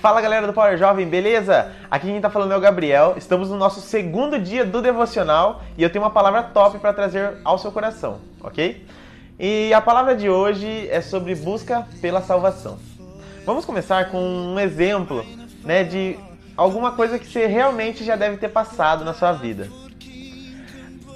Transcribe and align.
Fala 0.00 0.22
galera 0.22 0.46
do 0.46 0.54
Power 0.54 0.78
Jovem, 0.78 1.06
beleza? 1.06 1.72
Aqui 1.90 2.06
quem 2.06 2.18
tá 2.22 2.30
falando 2.30 2.52
é 2.52 2.56
o 2.56 2.60
Gabriel. 2.60 3.16
Estamos 3.18 3.50
no 3.50 3.56
nosso 3.58 3.82
segundo 3.82 4.38
dia 4.38 4.64
do 4.64 4.80
devocional 4.80 5.60
e 5.76 5.82
eu 5.82 5.90
tenho 5.90 6.02
uma 6.02 6.10
palavra 6.10 6.42
top 6.42 6.78
para 6.78 6.94
trazer 6.94 7.36
ao 7.44 7.58
seu 7.58 7.70
coração, 7.70 8.18
ok? 8.42 8.86
E 9.38 9.74
a 9.74 9.80
palavra 9.82 10.16
de 10.16 10.30
hoje 10.30 10.88
é 10.88 11.02
sobre 11.02 11.34
busca 11.34 11.86
pela 12.00 12.22
salvação. 12.22 12.78
Vamos 13.44 13.66
começar 13.66 14.10
com 14.10 14.22
um 14.22 14.58
exemplo, 14.58 15.22
né, 15.62 15.84
de 15.84 16.18
alguma 16.56 16.92
coisa 16.92 17.18
que 17.18 17.26
você 17.26 17.44
realmente 17.44 18.02
já 18.02 18.16
deve 18.16 18.38
ter 18.38 18.48
passado 18.48 19.04
na 19.04 19.12
sua 19.12 19.32
vida. 19.32 19.68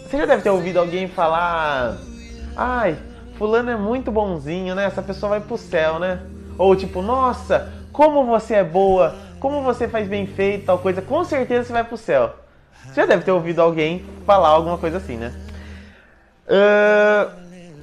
Você 0.07 0.19
já 0.19 0.27
deve 0.27 0.43
ter 0.43 0.51
ouvido 0.51 0.79
alguém 0.79 1.09
falar: 1.09 1.96
"Ai, 2.55 2.98
fulano 3.39 3.71
é 3.71 3.77
muito 3.77 4.12
bonzinho, 4.12 4.75
né? 4.75 4.85
Essa 4.85 5.01
pessoa 5.01 5.30
vai 5.30 5.41
pro 5.41 5.57
céu, 5.57 5.98
né?" 5.98 6.21
Ou 6.59 6.77
tipo, 6.77 7.01
"Nossa, 7.01 7.84
como 7.95 8.26
você 8.26 8.54
é 8.54 8.64
boa, 8.64 9.14
como 9.38 9.62
você 9.62 9.86
faz 9.86 10.08
bem 10.08 10.27
feito, 10.27 10.66
tal 10.66 10.78
coisa, 10.78 11.00
com 11.00 11.24
certeza 11.24 11.69
você 11.69 11.73
vai 11.73 11.84
pro 11.84 11.96
céu. 11.96 12.34
Você 12.86 13.00
já 13.00 13.06
deve 13.06 13.23
ter 13.23 13.30
ouvido 13.30 13.62
alguém 13.62 14.05
falar 14.27 14.48
alguma 14.48 14.77
coisa 14.77 14.96
assim, 14.98 15.16
né? 15.16 15.32
Uh, 16.45 17.33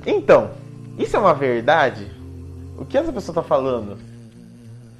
então, 0.05 0.51
isso 0.99 1.15
é 1.15 1.19
uma 1.19 1.33
verdade? 1.33 2.11
O 2.77 2.85
que 2.85 2.97
essa 2.97 3.11
pessoa 3.11 3.33
tá 3.33 3.41
falando? 3.41 3.97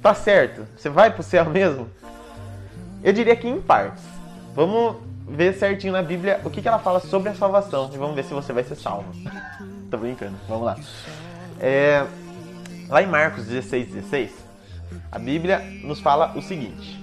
Tá 0.00 0.14
certo? 0.14 0.66
Você 0.76 0.88
vai 0.88 1.10
pro 1.10 1.22
céu 1.22 1.44
mesmo? 1.44 1.88
Eu 3.04 3.12
diria 3.12 3.36
que 3.36 3.46
em 3.46 3.60
partes. 3.60 4.02
Vamos 4.54 4.96
ver 5.28 5.52
certinho 5.54 5.92
na 5.92 6.02
Bíblia 6.02 6.40
o 6.42 6.48
que, 6.48 6.62
que 6.62 6.68
ela 6.68 6.78
fala 6.78 7.00
sobre 7.00 7.28
a 7.28 7.34
salvação 7.34 7.90
e 7.92 7.98
vamos 7.98 8.16
ver 8.16 8.24
se 8.24 8.32
você 8.32 8.52
vai 8.52 8.64
ser 8.64 8.76
salvo. 8.76 9.12
Tô 9.90 9.98
brincando, 9.98 10.36
vamos 10.48 10.64
lá. 10.64 10.76
É, 11.60 12.06
lá 12.88 13.02
em 13.02 13.06
Marcos 13.06 13.44
16, 13.44 13.88
16, 13.88 14.41
a 15.10 15.18
Bíblia 15.18 15.58
nos 15.82 16.00
fala 16.00 16.32
o 16.36 16.42
seguinte: 16.42 16.98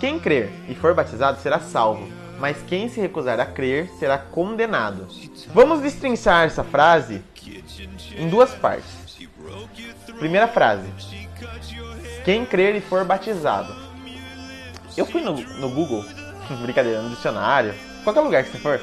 Quem 0.00 0.18
crer 0.18 0.50
e 0.68 0.74
for 0.74 0.94
batizado 0.94 1.40
será 1.40 1.60
salvo, 1.60 2.08
mas 2.38 2.62
quem 2.66 2.88
se 2.88 3.00
recusar 3.00 3.40
a 3.40 3.46
crer 3.46 3.88
será 3.98 4.18
condenado. 4.18 5.06
Vamos 5.52 5.80
destrinchar 5.80 6.46
essa 6.46 6.64
frase 6.64 7.22
em 8.16 8.28
duas 8.28 8.52
partes. 8.54 9.28
Primeira 10.18 10.48
frase: 10.48 10.88
Quem 12.24 12.44
crer 12.44 12.74
e 12.76 12.80
for 12.80 13.04
batizado. 13.04 13.74
Eu 14.96 15.06
fui 15.06 15.20
no, 15.20 15.34
no 15.34 15.70
Google, 15.70 16.04
brincadeira, 16.62 17.02
no 17.02 17.10
dicionário, 17.10 17.74
qualquer 18.04 18.20
lugar 18.20 18.44
que 18.44 18.50
você 18.50 18.58
for, 18.58 18.80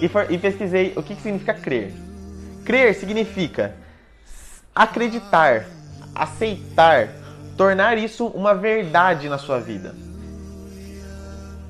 e, 0.00 0.08
for, 0.08 0.30
e 0.30 0.36
pesquisei 0.36 0.92
o 0.96 1.02
que, 1.02 1.14
que 1.14 1.22
significa 1.22 1.54
crer. 1.54 1.92
Crer 2.64 2.94
significa 2.94 3.74
acreditar, 4.74 5.66
aceitar, 6.14 7.08
tornar 7.56 7.98
isso 7.98 8.26
uma 8.26 8.54
verdade 8.54 9.28
na 9.28 9.38
sua 9.38 9.58
vida. 9.58 9.94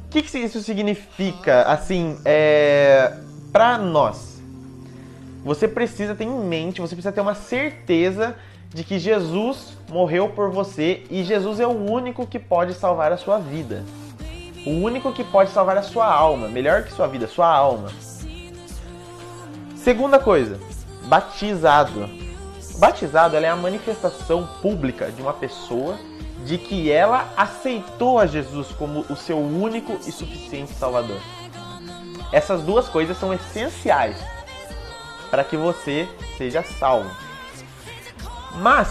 O 0.07 0.11
que, 0.11 0.23
que 0.23 0.39
isso 0.39 0.61
significa, 0.61 1.63
assim, 1.63 2.19
é, 2.25 3.17
para 3.53 3.79
nós? 3.79 4.41
Você 5.45 5.67
precisa 5.69 6.15
ter 6.15 6.25
em 6.25 6.45
mente, 6.45 6.81
você 6.81 6.95
precisa 6.95 7.13
ter 7.13 7.21
uma 7.21 7.35
certeza 7.35 8.37
de 8.73 8.85
que 8.85 8.99
Jesus 8.99 9.77
morreu 9.89 10.29
por 10.29 10.51
você 10.51 11.05
e 11.11 11.25
Jesus 11.25 11.61
é 11.61 11.67
o 11.67 11.71
único 11.71 12.27
que 12.27 12.39
pode 12.39 12.75
salvar 12.75 13.13
a 13.13 13.17
sua 13.17 13.39
vida. 13.39 13.85
O 14.67 14.71
único 14.71 15.13
que 15.13 15.25
pode 15.25 15.51
salvar 15.51 15.77
a 15.79 15.83
sua 15.83 16.07
alma, 16.07 16.49
melhor 16.49 16.83
que 16.83 16.93
sua 16.93 17.07
vida, 17.07 17.27
sua 17.27 17.49
alma. 17.49 17.91
Segunda 19.75 20.19
coisa, 20.19 20.61
batizado. 21.07 22.30
Batizado 22.81 23.37
é 23.37 23.47
a 23.47 23.55
manifestação 23.55 24.49
pública 24.63 25.13
de 25.13 25.21
uma 25.21 25.35
pessoa 25.35 25.99
de 26.47 26.57
que 26.57 26.91
ela 26.91 27.31
aceitou 27.37 28.19
a 28.19 28.25
Jesus 28.25 28.69
como 28.69 29.01
o 29.11 29.15
seu 29.15 29.37
único 29.37 30.01
e 30.07 30.11
suficiente 30.11 30.73
Salvador. 30.73 31.21
Essas 32.33 32.63
duas 32.63 32.89
coisas 32.89 33.19
são 33.19 33.35
essenciais 33.35 34.17
para 35.31 35.45
que 35.45 35.59
você 35.59 36.09
seja 36.39 36.63
salvo. 36.63 37.11
Mas 38.55 38.89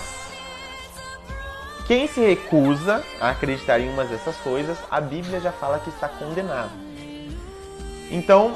quem 1.88 2.08
se 2.08 2.22
recusa 2.22 3.04
a 3.20 3.32
acreditar 3.32 3.80
em 3.80 3.90
uma 3.90 4.06
dessas 4.06 4.38
coisas, 4.38 4.78
a 4.92 5.02
Bíblia 5.02 5.40
já 5.40 5.52
fala 5.52 5.80
que 5.80 5.90
está 5.90 6.08
condenado. 6.08 6.70
Então, 8.12 8.56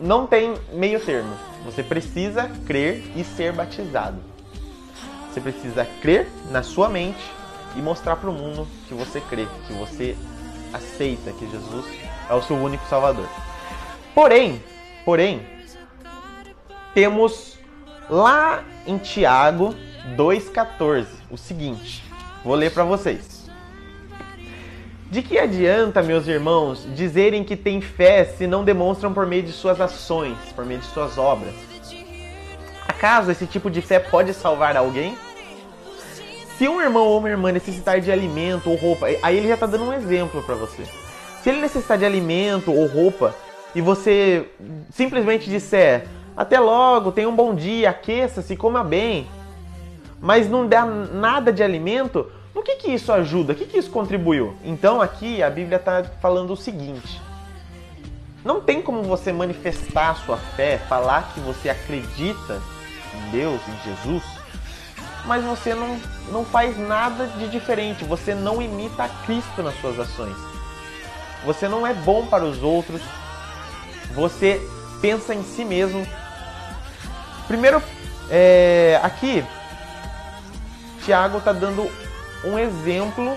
não 0.00 0.26
tem 0.26 0.54
meio 0.72 0.98
termo. 1.00 1.36
Você 1.66 1.82
precisa 1.82 2.50
crer 2.66 3.04
e 3.14 3.22
ser 3.22 3.52
batizado. 3.52 4.33
Você 5.34 5.40
precisa 5.40 5.84
crer 6.00 6.28
na 6.48 6.62
sua 6.62 6.88
mente 6.88 7.18
e 7.74 7.82
mostrar 7.82 8.14
para 8.14 8.30
o 8.30 8.32
mundo 8.32 8.68
que 8.86 8.94
você 8.94 9.20
crê, 9.20 9.48
que 9.66 9.72
você 9.72 10.16
aceita 10.72 11.32
que 11.32 11.50
Jesus 11.50 11.86
é 12.30 12.34
o 12.34 12.40
seu 12.40 12.54
único 12.54 12.86
Salvador. 12.86 13.28
Porém, 14.14 14.62
porém, 15.04 15.44
temos 16.94 17.58
lá 18.08 18.62
em 18.86 18.96
Tiago 18.96 19.74
2,14 20.16 21.06
o 21.28 21.36
seguinte. 21.36 22.04
Vou 22.44 22.54
ler 22.54 22.72
para 22.72 22.84
vocês. 22.84 23.50
De 25.10 25.20
que 25.20 25.36
adianta, 25.36 26.00
meus 26.00 26.28
irmãos, 26.28 26.86
dizerem 26.94 27.42
que 27.42 27.56
têm 27.56 27.80
fé 27.80 28.24
se 28.24 28.46
não 28.46 28.62
demonstram 28.62 29.12
por 29.12 29.26
meio 29.26 29.42
de 29.42 29.50
suas 29.50 29.80
ações, 29.80 30.38
por 30.54 30.64
meio 30.64 30.78
de 30.78 30.86
suas 30.86 31.18
obras? 31.18 31.73
Acaso 33.04 33.30
esse 33.30 33.46
tipo 33.46 33.70
de 33.70 33.82
fé 33.82 33.98
pode 33.98 34.32
salvar 34.32 34.78
alguém? 34.78 35.14
Se 36.56 36.66
um 36.66 36.80
irmão 36.80 37.04
ou 37.04 37.18
uma 37.18 37.28
irmã 37.28 37.52
necessitar 37.52 38.00
de 38.00 38.10
alimento 38.10 38.70
ou 38.70 38.76
roupa, 38.76 39.08
aí 39.22 39.36
ele 39.36 39.46
já 39.46 39.52
está 39.52 39.66
dando 39.66 39.84
um 39.84 39.92
exemplo 39.92 40.42
para 40.42 40.54
você. 40.54 40.84
Se 41.42 41.50
ele 41.50 41.60
necessitar 41.60 41.98
de 41.98 42.06
alimento 42.06 42.72
ou 42.72 42.86
roupa 42.86 43.34
e 43.74 43.82
você 43.82 44.48
simplesmente 44.88 45.50
disser 45.50 46.06
até 46.34 46.58
logo, 46.58 47.12
tenha 47.12 47.28
um 47.28 47.36
bom 47.36 47.54
dia, 47.54 47.90
aqueça-se, 47.90 48.56
coma 48.56 48.82
bem, 48.82 49.26
mas 50.18 50.48
não 50.48 50.66
dá 50.66 50.86
nada 50.86 51.52
de 51.52 51.62
alimento, 51.62 52.32
no 52.54 52.62
que, 52.62 52.76
que 52.76 52.90
isso 52.90 53.12
ajuda? 53.12 53.52
O 53.52 53.54
que, 53.54 53.66
que 53.66 53.76
isso 53.76 53.90
contribuiu? 53.90 54.54
Então 54.64 55.02
aqui 55.02 55.42
a 55.42 55.50
Bíblia 55.50 55.76
está 55.76 56.02
falando 56.22 56.54
o 56.54 56.56
seguinte: 56.56 57.20
não 58.42 58.62
tem 58.62 58.80
como 58.80 59.02
você 59.02 59.30
manifestar 59.30 60.16
sua 60.24 60.38
fé, 60.38 60.78
falar 60.88 61.34
que 61.34 61.40
você 61.40 61.68
acredita 61.68 62.62
Deus, 63.30 63.60
em 63.68 63.90
Jesus, 63.90 64.22
mas 65.24 65.44
você 65.44 65.74
não, 65.74 65.98
não 66.30 66.44
faz 66.44 66.78
nada 66.78 67.26
de 67.26 67.48
diferente, 67.48 68.04
você 68.04 68.34
não 68.34 68.60
imita 68.60 69.08
Cristo 69.24 69.62
nas 69.62 69.78
suas 69.80 69.98
ações. 69.98 70.36
Você 71.44 71.68
não 71.68 71.86
é 71.86 71.92
bom 71.92 72.26
para 72.26 72.44
os 72.44 72.62
outros, 72.62 73.02
você 74.14 74.60
pensa 75.00 75.34
em 75.34 75.42
si 75.42 75.64
mesmo. 75.64 76.06
Primeiro, 77.46 77.82
é, 78.30 78.98
aqui, 79.02 79.44
Tiago 81.04 81.38
está 81.38 81.52
dando 81.52 81.90
um 82.44 82.58
exemplo 82.58 83.36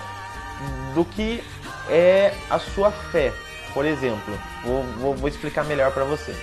do 0.93 1.03
que 1.03 1.43
é 1.89 2.33
a 2.49 2.59
sua 2.59 2.91
fé. 2.91 3.33
Por 3.73 3.85
exemplo, 3.85 4.37
vou, 4.63 4.83
vou, 4.99 5.15
vou 5.15 5.29
explicar 5.29 5.63
melhor 5.65 5.91
para 5.91 6.03
você. 6.03 6.35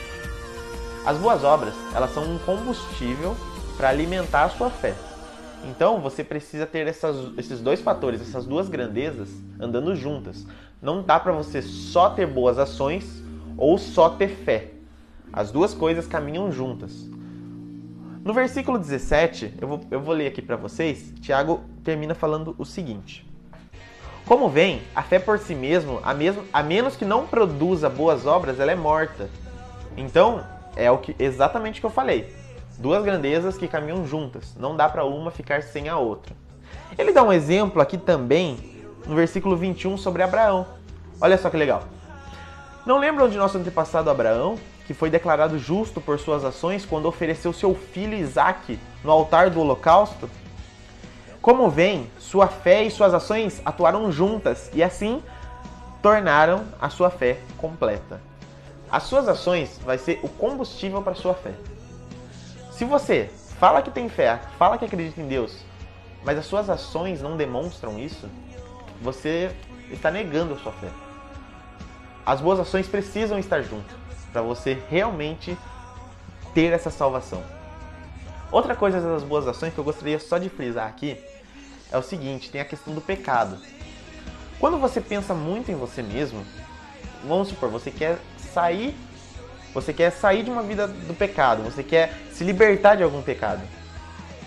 As 1.04 1.18
boas 1.18 1.44
obras, 1.44 1.74
elas 1.94 2.14
são 2.14 2.24
um 2.24 2.38
combustível 2.38 3.36
para 3.76 3.90
alimentar 3.90 4.44
a 4.44 4.48
sua 4.48 4.70
fé. 4.70 4.94
Então 5.68 6.00
você 6.00 6.24
precisa 6.24 6.64
ter 6.64 6.86
essas, 6.86 7.16
esses 7.36 7.60
dois 7.60 7.80
fatores, 7.80 8.22
essas 8.22 8.46
duas 8.46 8.68
grandezas 8.68 9.28
andando 9.60 9.94
juntas. 9.94 10.46
Não 10.80 11.02
dá 11.02 11.20
para 11.20 11.32
você 11.32 11.60
só 11.60 12.08
ter 12.10 12.26
boas 12.26 12.58
ações 12.58 13.22
ou 13.56 13.76
só 13.76 14.10
ter 14.10 14.28
fé. 14.28 14.70
As 15.30 15.50
duas 15.50 15.74
coisas 15.74 16.06
caminham 16.06 16.50
juntas. 16.50 16.92
No 18.24 18.32
versículo 18.32 18.78
17, 18.78 19.54
eu 19.60 19.68
vou, 19.68 19.80
eu 19.90 20.00
vou 20.00 20.14
ler 20.14 20.28
aqui 20.28 20.40
para 20.40 20.56
vocês, 20.56 21.12
Tiago 21.20 21.60
termina 21.82 22.14
falando 22.14 22.54
o 22.56 22.64
seguinte: 22.64 23.26
Como 24.26 24.48
vem, 24.48 24.80
a 24.94 25.02
fé 25.02 25.18
por 25.18 25.38
si 25.38 25.54
mesmo, 25.54 26.00
a, 26.02 26.14
mesmo, 26.14 26.42
a 26.50 26.62
menos 26.62 26.96
que 26.96 27.04
não 27.04 27.26
produza 27.26 27.90
boas 27.90 28.24
obras, 28.24 28.58
ela 28.58 28.72
é 28.72 28.76
morta. 28.76 29.28
Então, 29.96 30.42
é 30.76 30.90
o 30.90 30.98
que 30.98 31.14
exatamente 31.18 31.78
o 31.78 31.80
que 31.80 31.86
eu 31.86 31.90
falei 31.90 32.32
duas 32.78 33.04
grandezas 33.04 33.56
que 33.56 33.68
caminham 33.68 34.06
juntas, 34.06 34.54
não 34.58 34.76
dá 34.76 34.88
para 34.88 35.04
uma 35.04 35.30
ficar 35.30 35.62
sem 35.62 35.88
a 35.88 35.98
outra. 35.98 36.34
Ele 36.98 37.12
dá 37.12 37.22
um 37.22 37.32
exemplo 37.32 37.80
aqui 37.80 37.96
também 37.96 38.58
no 39.06 39.14
versículo 39.14 39.56
21 39.56 39.96
sobre 39.96 40.22
Abraão. 40.22 40.66
Olha 41.20 41.38
só 41.38 41.50
que 41.50 41.56
legal. 41.56 41.84
Não 42.84 42.98
lembram 42.98 43.28
de 43.28 43.36
nosso 43.36 43.56
antepassado 43.56 44.10
Abraão, 44.10 44.58
que 44.86 44.92
foi 44.92 45.08
declarado 45.08 45.58
justo 45.58 46.00
por 46.00 46.18
suas 46.18 46.44
ações 46.44 46.84
quando 46.84 47.06
ofereceu 47.06 47.52
seu 47.52 47.74
filho 47.74 48.14
Isaque 48.14 48.78
no 49.02 49.10
altar 49.10 49.50
do 49.50 49.60
holocausto? 49.60 50.28
Como 51.40 51.70
vem, 51.70 52.10
sua 52.18 52.46
fé 52.46 52.84
e 52.84 52.90
suas 52.90 53.14
ações 53.14 53.62
atuaram 53.64 54.10
juntas 54.10 54.70
e 54.74 54.82
assim 54.82 55.22
tornaram 56.02 56.64
a 56.80 56.90
sua 56.90 57.10
fé 57.10 57.38
completa. 57.56 58.20
As 58.94 59.02
suas 59.02 59.26
ações 59.26 59.80
vai 59.84 59.98
ser 59.98 60.20
o 60.22 60.28
combustível 60.28 61.02
para 61.02 61.16
sua 61.16 61.34
fé. 61.34 61.52
Se 62.70 62.84
você 62.84 63.28
fala 63.58 63.82
que 63.82 63.90
tem 63.90 64.08
fé, 64.08 64.40
fala 64.56 64.78
que 64.78 64.84
acredita 64.84 65.20
em 65.20 65.26
Deus, 65.26 65.64
mas 66.22 66.38
as 66.38 66.46
suas 66.46 66.70
ações 66.70 67.20
não 67.20 67.36
demonstram 67.36 67.98
isso, 67.98 68.30
você 69.02 69.50
está 69.90 70.12
negando 70.12 70.54
a 70.54 70.58
sua 70.58 70.70
fé. 70.70 70.90
As 72.24 72.40
boas 72.40 72.60
ações 72.60 72.86
precisam 72.86 73.36
estar 73.36 73.62
junto 73.62 73.92
para 74.32 74.42
você 74.42 74.80
realmente 74.88 75.58
ter 76.54 76.72
essa 76.72 76.88
salvação. 76.88 77.42
Outra 78.52 78.76
coisa 78.76 79.00
das 79.00 79.24
boas 79.24 79.48
ações 79.48 79.74
que 79.74 79.78
eu 79.80 79.82
gostaria 79.82 80.20
só 80.20 80.38
de 80.38 80.48
frisar 80.48 80.86
aqui 80.86 81.20
é 81.90 81.98
o 81.98 82.02
seguinte: 82.02 82.48
tem 82.48 82.60
a 82.60 82.64
questão 82.64 82.94
do 82.94 83.00
pecado. 83.00 83.58
Quando 84.60 84.78
você 84.78 85.00
pensa 85.00 85.34
muito 85.34 85.72
em 85.72 85.74
você 85.74 86.00
mesmo, 86.00 86.46
vamos 87.26 87.48
supor, 87.48 87.68
você 87.70 87.90
quer 87.90 88.20
sair, 88.54 88.94
você 89.74 89.92
quer 89.92 90.10
sair 90.10 90.44
de 90.44 90.50
uma 90.50 90.62
vida 90.62 90.86
do 90.86 91.14
pecado, 91.14 91.62
você 91.64 91.82
quer 91.82 92.14
se 92.32 92.44
libertar 92.44 92.94
de 92.94 93.02
algum 93.02 93.20
pecado. 93.20 93.60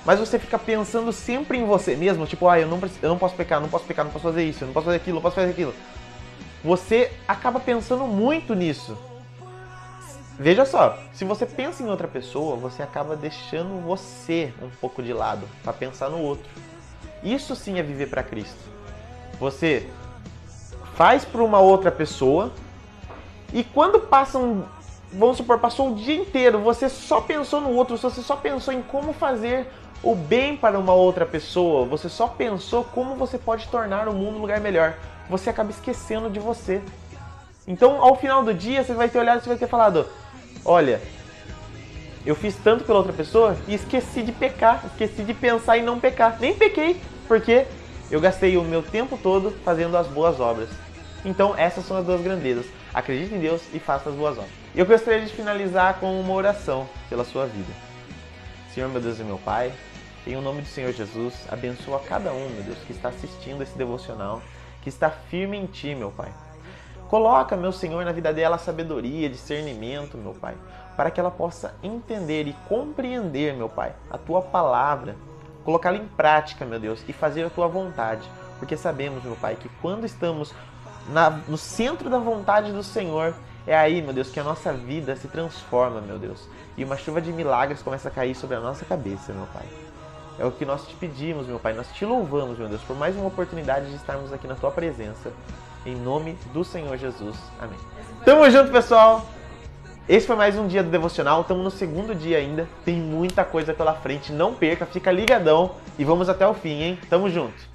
Mas 0.06 0.19
você 0.19 0.39
fica 0.39 0.57
pensando 0.57 1.12
sempre 1.12 1.57
em 1.57 1.65
você 1.65 1.94
mesmo, 1.95 2.25
tipo, 2.25 2.48
ah, 2.48 2.57
eu 2.57 2.68
não, 2.68 2.80
eu 3.01 3.09
não 3.09 3.18
posso 3.18 3.36
pecar, 3.36 3.59
não 3.59 3.68
posso 3.68 3.83
pecar, 3.83 4.06
não 4.06 4.12
posso 4.12 4.24
fazer 4.24 4.45
isso, 4.45 4.65
não 4.65 4.71
posso 4.71 4.86
fazer 4.86 4.98
aquilo, 4.98 5.15
não 5.15 5.21
posso 5.21 5.36
fazer 5.36 5.51
aquilo. 5.51 5.74
Você 6.63 7.12
acaba 7.27 7.59
pensando 7.59 8.06
muito 8.06 8.56
nisso. 8.56 8.98
Veja 10.39 10.65
só, 10.65 10.98
se 11.13 11.25
você 11.25 11.45
pensa 11.45 11.83
em 11.83 11.89
outra 11.89 12.07
pessoa, 12.07 12.56
você 12.56 12.81
acaba 12.81 13.15
deixando 13.15 13.81
você 13.81 14.54
um 14.62 14.69
pouco 14.69 15.04
de 15.04 15.12
lado 15.12 15.45
para 15.62 15.74
pensar 15.74 16.09
no 16.09 16.19
outro. 16.19 16.50
Isso 17.21 17.56
sim 17.56 17.77
é 17.77 17.83
viver 17.83 18.07
para 18.07 18.24
Cristo. 18.24 18.59
Você 19.39 19.89
faz 20.95 21.25
para 21.25 21.44
uma 21.44 21.59
outra 21.59 21.92
pessoa 21.92 22.51
e 23.54 23.64
quando 23.64 24.00
passam, 24.00 24.66
vamos 25.12 25.38
supor, 25.38 25.60
passou 25.60 25.92
o 25.92 25.96
dia 25.96 26.16
inteiro, 26.16 26.60
você 26.60 26.90
só 26.90 27.22
pensou 27.22 27.62
no 27.62 27.72
outro, 27.72 27.98
você 27.98 28.22
só 28.22 28.36
pensou 28.36 28.74
em 28.74 28.82
como 28.82 29.14
fazer 29.14 29.68
o 30.04 30.14
bem 30.14 30.56
para 30.56 30.78
uma 30.78 30.94
outra 30.94 31.26
pessoa, 31.26 31.86
você 31.86 32.08
só 32.10 32.28
pensou 32.28 32.84
como 32.84 33.16
você 33.16 33.38
pode 33.38 33.68
tornar 33.68 34.08
o 34.08 34.14
mundo 34.14 34.38
um 34.38 34.42
lugar 34.42 34.60
melhor. 34.60 34.96
Você 35.30 35.50
acaba 35.50 35.72
esquecendo 35.72 36.30
de 36.30 36.40
você. 36.40 36.82
Então, 37.68 38.02
ao 38.02 38.16
final 38.16 38.44
do 38.44 38.54
dia, 38.54 38.84
você 38.84 38.94
vai 38.94 39.10
ter 39.10 39.20
olhado 39.20 39.40
e 39.40 39.44
você 39.44 39.50
vai 39.50 39.58
ter 39.58 39.68
falado: 39.68 40.06
Olha, 40.64 41.02
eu 42.26 42.36
fiz 42.36 42.56
tanto 42.56 42.86
pela 42.86 43.00
outra 43.00 43.12
pessoa 43.14 43.58
e 43.68 43.74
esqueci 43.74 44.22
de 44.22 44.32
pecar, 44.32 44.84
esqueci 44.86 45.24
de 45.24 45.34
pensar 45.34 45.78
em 45.78 45.84
não 45.84 46.00
pecar. 46.00 46.38
Nem 46.40 46.54
pequei, 46.54 47.02
porque 47.28 47.66
eu 48.10 48.22
gastei 48.22 48.56
o 48.56 48.64
meu 48.64 48.82
tempo 48.82 49.20
todo 49.22 49.52
fazendo 49.66 49.98
as 49.98 50.08
boas 50.08 50.40
obras. 50.40 50.70
Então, 51.26 51.54
essas 51.58 51.86
são 51.86 51.98
as 51.98 52.06
duas 52.06 52.22
grandezas. 52.22 52.66
Acredite 52.98 53.36
em 53.36 53.40
Deus 53.40 53.62
e 53.76 53.80
faça 53.80 54.10
as 54.10 54.16
boas 54.16 54.40
obras. 54.40 54.50
Eu 54.74 54.84
gostaria 54.84 55.24
de 55.24 55.32
finalizar 55.32 56.00
com 56.00 56.20
uma 56.20 56.34
oração 56.34 56.90
pela 57.08 57.24
sua 57.24 57.46
vida. 57.46 57.72
Senhor, 58.74 58.90
meu 58.90 59.00
Deus 59.00 59.20
e 59.20 59.24
meu 59.24 59.38
Pai, 59.38 59.72
em 60.26 60.36
o 60.36 60.42
nome 60.42 60.64
do 60.64 60.68
Senhor 60.68 60.92
Jesus, 60.92 61.46
abençoa 61.48 62.00
cada 62.00 62.34
um, 62.34 62.50
meu 62.50 62.64
Deus, 62.64 62.80
que 62.88 62.94
está 62.94 63.10
assistindo 63.10 63.62
esse 63.62 63.78
devocional, 63.78 64.42
que 64.82 64.90
está 64.90 65.12
firme 65.12 65.58
em 65.58 65.68
Ti, 65.68 65.94
meu 65.94 66.10
Pai. 66.10 66.34
Coloca, 67.08 67.56
meu 67.56 67.72
Senhor, 67.72 68.04
na 68.04 68.12
vida 68.12 68.34
dela 68.34 68.58
sabedoria, 68.58 69.30
discernimento, 69.30 70.18
meu 70.18 70.34
Pai, 70.34 70.56
para 70.96 71.12
que 71.12 71.20
ela 71.20 71.30
possa 71.30 71.76
entender 71.84 72.48
e 72.48 72.54
compreender, 72.68 73.54
meu 73.54 73.70
Pai, 73.70 73.94
a 74.10 74.18
tua 74.18 74.42
palavra, 74.42 75.16
colocá-la 75.64 75.98
em 75.98 76.08
prática, 76.08 76.66
meu 76.66 76.80
Deus, 76.80 77.04
e 77.08 77.14
fazer 77.14 77.44
a 77.44 77.50
tua 77.52 77.68
vontade. 77.68 78.28
Porque 78.58 78.76
sabemos, 78.76 79.24
meu 79.24 79.36
Pai, 79.36 79.56
que 79.56 79.70
quando 79.84 80.04
estamos 80.04 80.52
na, 81.09 81.30
no 81.48 81.57
centro 81.57 82.09
da 82.09 82.18
vontade 82.18 82.71
do 82.71 82.83
Senhor, 82.83 83.33
é 83.65 83.75
aí, 83.75 84.01
meu 84.01 84.13
Deus, 84.13 84.30
que 84.30 84.39
a 84.39 84.44
nossa 84.44 84.71
vida 84.71 85.15
se 85.15 85.27
transforma, 85.27 86.00
meu 86.00 86.18
Deus. 86.18 86.48
E 86.77 86.83
uma 86.83 86.95
chuva 86.95 87.19
de 87.19 87.33
milagres 87.33 87.81
começa 87.81 88.07
a 88.07 88.12
cair 88.12 88.36
sobre 88.36 88.56
a 88.56 88.59
nossa 88.59 88.86
cabeça, 88.86 89.33
meu 89.33 89.45
Pai. 89.48 89.65
É 90.39 90.45
o 90.45 90.51
que 90.51 90.65
nós 90.65 90.88
te 90.88 90.95
pedimos, 90.95 91.48
meu 91.48 91.59
Pai. 91.59 91.74
Nós 91.74 91.88
te 91.94 92.06
louvamos, 92.06 92.57
meu 92.57 92.69
Deus, 92.69 92.81
por 92.83 92.95
mais 92.95 93.15
uma 93.15 93.27
oportunidade 93.27 93.89
de 93.89 93.95
estarmos 93.95 94.31
aqui 94.31 94.48
na 94.48 94.56
tua 94.56 94.71
presença. 94.71 95.33
Em 95.86 95.95
nome 95.95 96.38
do 96.54 96.63
Senhor 96.63 96.95
Jesus. 96.98 97.36
Amém. 97.59 97.77
Tamo 98.24 98.50
junto, 98.50 98.71
pessoal. 98.71 99.25
Esse 100.07 100.25
foi 100.25 100.38
mais 100.38 100.57
um 100.57 100.68
dia 100.68 100.81
do 100.81 100.89
devocional. 100.89 101.42
Estamos 101.42 101.63
no 101.63 101.71
segundo 101.71 102.15
dia 102.15 102.38
ainda. 102.38 102.68
Tem 102.86 102.95
muita 102.95 103.44
coisa 103.44 103.74
pela 103.74 103.94
frente. 103.94 104.31
Não 104.31 104.54
perca, 104.54 104.86
fica 104.86 105.12
ligadão 105.12 105.71
e 106.00 106.06
vamos 106.06 106.30
até 106.30 106.48
o 106.48 106.54
fim, 106.54 106.81
hein? 106.81 107.00
Tamo 107.09 107.30
junto. 107.30 107.68